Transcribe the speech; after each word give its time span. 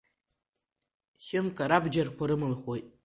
Хьымка 1.25 1.63
рабџьарқәа 1.69 2.23
рымылхуеит. 2.29 2.85